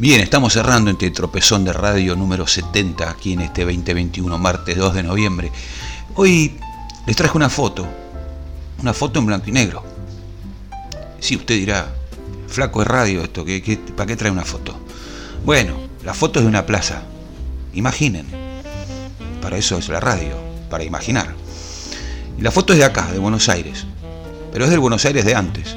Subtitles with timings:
[0.00, 4.94] Bien, estamos cerrando este tropezón de radio número 70 aquí en este 2021, martes 2
[4.94, 5.52] de noviembre.
[6.14, 6.54] Hoy
[7.06, 7.86] les traje una foto,
[8.80, 9.84] una foto en blanco y negro.
[11.18, 11.92] Sí, usted dirá,
[12.48, 14.74] flaco de radio esto, ¿qué, para qué trae una foto?
[15.44, 17.02] Bueno, la foto es de una plaza.
[17.74, 18.26] Imaginen.
[19.42, 20.34] Para eso es la radio,
[20.70, 21.34] para imaginar.
[22.38, 23.84] La foto es de acá, de Buenos Aires.
[24.50, 25.76] Pero es del Buenos Aires de antes.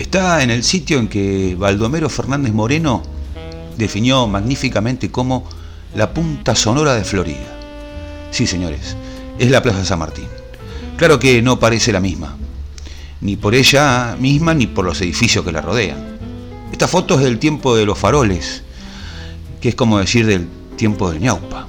[0.00, 3.02] Está en el sitio en que Baldomero Fernández Moreno
[3.76, 5.44] definió magníficamente como
[5.94, 7.58] la punta sonora de Florida.
[8.30, 8.96] Sí, señores,
[9.38, 10.24] es la Plaza San Martín.
[10.96, 12.34] Claro que no parece la misma,
[13.20, 16.16] ni por ella misma ni por los edificios que la rodean.
[16.72, 18.62] Esta foto es del tiempo de los faroles,
[19.60, 21.68] que es como decir del tiempo del ñaupa.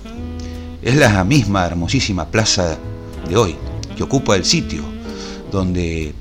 [0.82, 2.78] Es la misma hermosísima plaza
[3.28, 3.58] de hoy,
[3.98, 4.86] que ocupa el sitio
[5.52, 6.16] donde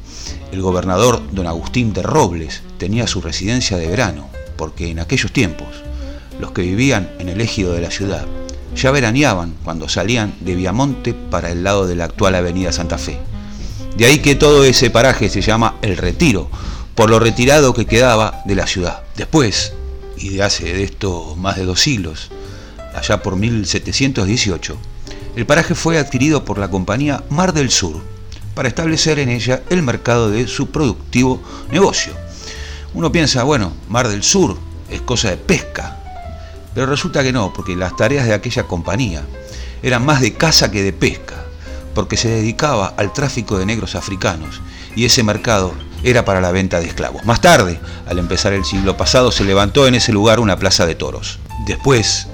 [0.53, 5.69] el gobernador don Agustín de Robles tenía su residencia de verano, porque en aquellos tiempos
[6.39, 8.27] los que vivían en el ejido de la ciudad
[8.75, 13.19] ya veraneaban cuando salían de Viamonte para el lado de la actual avenida Santa Fe.
[13.97, 16.49] De ahí que todo ese paraje se llama El Retiro,
[16.95, 19.03] por lo retirado que quedaba de la ciudad.
[19.17, 19.73] Después,
[20.17, 22.31] y de hace de esto más de dos siglos,
[22.95, 24.77] allá por 1718,
[25.37, 28.01] el paraje fue adquirido por la compañía Mar del Sur,
[28.61, 31.41] para establecer en ella el mercado de su productivo
[31.73, 32.13] negocio.
[32.93, 34.59] Uno piensa, bueno, Mar del Sur
[34.91, 35.97] es cosa de pesca,
[36.75, 39.23] pero resulta que no, porque las tareas de aquella compañía
[39.83, 41.43] eran más de caza que de pesca,
[41.95, 44.61] porque se dedicaba al tráfico de negros africanos
[44.95, 45.73] y ese mercado
[46.03, 47.25] era para la venta de esclavos.
[47.25, 50.97] Más tarde, al empezar el siglo pasado, se levantó en ese lugar una plaza de
[50.97, 51.39] toros.
[51.67, 52.27] Después,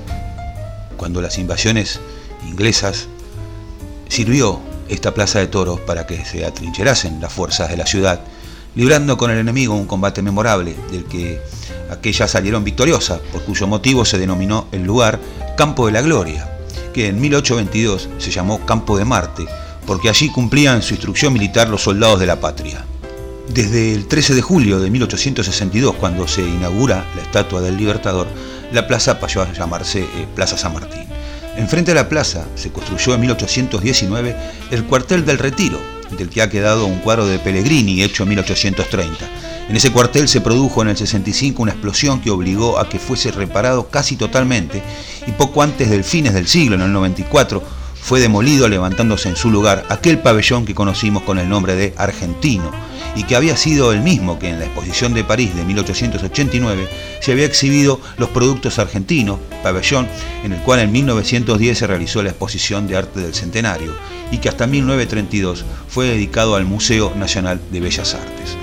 [0.97, 2.01] cuando las invasiones
[2.49, 3.07] inglesas,
[4.09, 8.21] sirvió esta plaza de toros para que se atrincherasen las fuerzas de la ciudad,
[8.75, 11.41] librando con el enemigo un combate memorable del que
[11.91, 15.19] aquellas salieron victoriosas, por cuyo motivo se denominó el lugar
[15.57, 16.59] Campo de la Gloria,
[16.93, 19.47] que en 1822 se llamó Campo de Marte,
[19.87, 22.85] porque allí cumplían su instrucción militar los soldados de la patria.
[23.49, 28.27] Desde el 13 de julio de 1862, cuando se inaugura la estatua del Libertador,
[28.73, 31.07] la plaza pasó a llamarse eh, Plaza San Martín.
[31.57, 34.37] Enfrente de la plaza se construyó en 1819
[34.71, 35.81] el cuartel del Retiro,
[36.19, 39.27] del que ha quedado un cuadro de Pellegrini hecho en 1830.
[39.69, 43.33] En ese cuartel se produjo en el 65 una explosión que obligó a que fuese
[43.33, 44.83] reparado casi totalmente
[45.27, 47.63] y poco antes del fines del siglo, en el 94,
[48.07, 52.71] fue demolido levantándose en su lugar aquel pabellón que conocimos con el nombre de Argentino
[53.17, 56.89] y que había sido el mismo que en la exposición de París de 1889
[57.21, 60.07] se había exhibido los productos argentinos, pabellón
[60.45, 63.93] en el cual en 1910 se realizó la exposición de arte del centenario
[64.31, 68.57] y que hasta 1932 fue dedicado al Museo Nacional de Bellas Artes.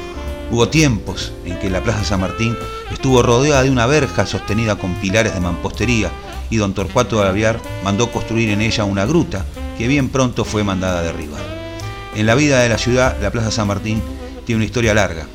[0.51, 2.55] Hubo tiempos en que la Plaza San Martín
[2.93, 6.11] estuvo rodeada de una verja sostenida con pilares de mampostería
[6.49, 9.45] y don Torcuato de mandó construir en ella una gruta
[9.77, 11.41] que bien pronto fue mandada a derribar.
[12.15, 14.01] En la vida de la ciudad, la Plaza San Martín
[14.45, 15.25] tiene una historia larga.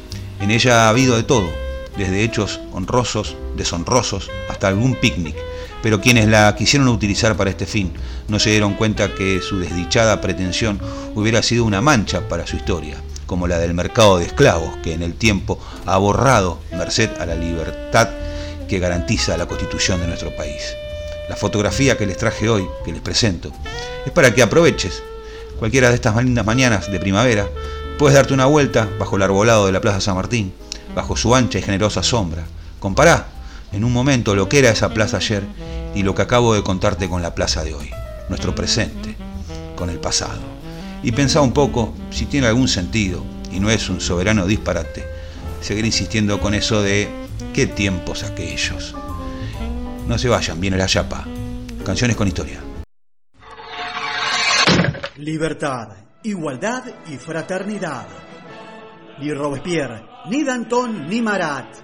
[0.40, 1.48] En ella ha habido de todo,
[1.96, 5.34] desde hechos honrosos, deshonrosos, hasta algún picnic.
[5.82, 7.92] Pero quienes la quisieron utilizar para este fin
[8.28, 10.80] no se dieron cuenta que su desdichada pretensión
[11.14, 12.96] hubiera sido una mancha para su historia,
[13.26, 17.34] como la del mercado de esclavos, que en el tiempo ha borrado merced a la
[17.34, 18.08] libertad
[18.68, 20.62] que garantiza la constitución de nuestro país.
[21.28, 23.52] La fotografía que les traje hoy, que les presento,
[24.06, 25.02] es para que aproveches
[25.58, 27.46] cualquiera de estas lindas mañanas de primavera,
[27.98, 30.52] puedes darte una vuelta bajo el arbolado de la Plaza San Martín,
[30.94, 32.44] bajo su ancha y generosa sombra.
[32.78, 33.26] Compará
[33.72, 35.42] en un momento lo que era esa plaza ayer
[35.94, 37.90] y lo que acabo de contarte con la plaza de hoy,
[38.28, 39.16] nuestro presente,
[39.76, 40.40] con el pasado.
[41.02, 45.06] Y pensá un poco si tiene algún sentido, y no es un soberano disparate,
[45.60, 47.08] seguir insistiendo con eso de
[47.52, 48.94] qué tiempos aquellos.
[50.08, 51.26] No se vayan, viene la chapa.
[51.84, 52.62] Canciones con historia.
[55.18, 55.88] Libertad,
[56.22, 58.06] igualdad y fraternidad.
[59.20, 61.76] Ni Robespierre, ni Danton, ni Marat.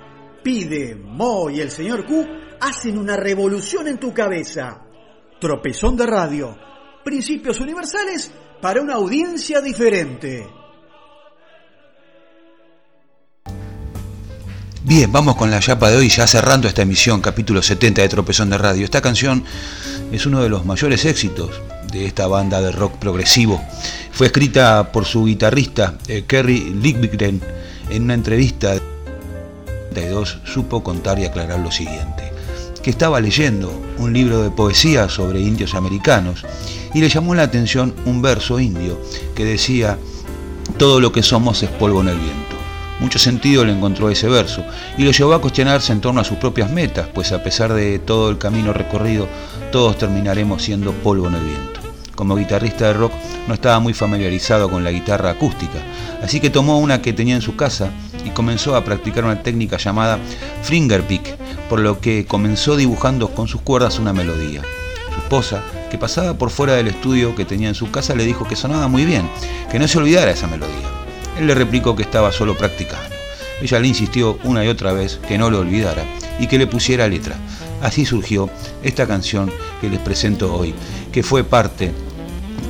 [0.43, 2.27] Pide, Mo y el señor Q
[2.63, 4.87] hacen una revolución en tu cabeza.
[5.39, 6.57] Tropezón de radio.
[7.05, 8.33] Principios universales
[8.63, 10.49] para una audiencia diferente.
[14.87, 18.51] Bien, vamos con la chapa de hoy, ya cerrando esta emisión, capítulo 70 de Tropezón
[18.51, 18.85] de Radio.
[18.85, 19.43] Esta canción
[20.13, 23.65] es uno de los mayores éxitos de esta banda de rock progresivo.
[24.13, 27.41] Fue escrita por su guitarrista eh, Kerry Ligvigren
[27.89, 28.75] en una entrevista
[29.95, 32.31] de dos supo contar y aclarar lo siguiente,
[32.83, 36.45] que estaba leyendo un libro de poesía sobre indios americanos
[36.93, 39.01] y le llamó la atención un verso indio
[39.35, 39.99] que decía,
[40.77, 42.54] todo lo que somos es polvo en el viento.
[43.01, 44.65] Mucho sentido le encontró ese verso
[44.97, 47.99] y lo llevó a cuestionarse en torno a sus propias metas, pues a pesar de
[47.99, 49.29] todo el camino recorrido,
[49.73, 51.81] todos terminaremos siendo polvo en el viento.
[52.15, 53.13] Como guitarrista de rock
[53.49, 55.81] no estaba muy familiarizado con la guitarra acústica,
[56.23, 57.91] así que tomó una que tenía en su casa
[58.25, 60.19] y comenzó a practicar una técnica llamada
[60.63, 61.37] fingerpick,
[61.69, 64.63] por lo que comenzó dibujando con sus cuerdas una melodía.
[65.13, 68.47] Su esposa, que pasaba por fuera del estudio que tenía en su casa, le dijo
[68.47, 69.29] que sonaba muy bien,
[69.71, 71.04] que no se olvidara esa melodía.
[71.39, 73.15] Él le replicó que estaba solo practicando.
[73.61, 76.05] Ella le insistió una y otra vez que no lo olvidara
[76.39, 77.37] y que le pusiera letra.
[77.83, 78.49] Así surgió
[78.83, 80.75] esta canción que les presento hoy,
[81.13, 81.93] que fue parte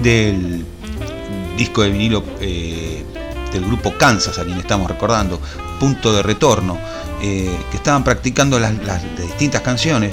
[0.03, 0.65] del
[1.57, 3.05] disco de vinilo eh,
[3.53, 5.41] del grupo Kansas, a quien estamos recordando,
[5.79, 6.79] Punto de Retorno,
[7.23, 8.73] eh, que estaban practicando las,
[9.17, 10.13] distintas canciones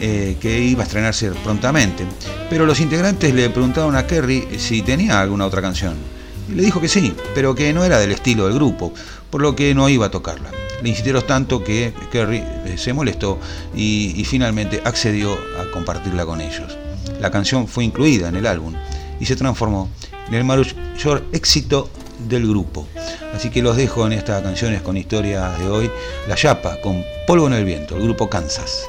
[0.00, 2.04] eh, que iba a estrenarse prontamente.
[2.48, 6.17] Pero los integrantes le preguntaron a Kerry si tenía alguna otra canción.
[6.48, 8.92] Le dijo que sí, pero que no era del estilo del grupo,
[9.30, 10.50] por lo que no iba a tocarla.
[10.82, 13.38] Le insistieron tanto que Kerry eh, se molestó
[13.74, 16.76] y, finalmente accedió a compartirla con ellos.
[17.20, 18.74] La canción fue incluida en el álbum
[19.20, 19.88] y se transformó
[20.28, 21.90] en el mayor éxito
[22.28, 22.86] del grupo.
[23.34, 25.90] Así que los dejo en estas canciones con historias de hoy.
[26.28, 28.84] La Yapa con Polvo en el Viento, el grupo Kansas.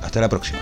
[0.00, 0.58] Hasta la próxima.